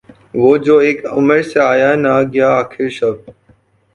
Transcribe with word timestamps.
وہ 0.41 0.51
جو 0.65 0.75
اک 0.87 0.99
عمر 1.15 1.39
سے 1.49 1.59
آیا 1.71 1.91
نہ 2.03 2.13
گیا 2.31 2.49
آخر 2.61 2.87
شب 2.97 3.15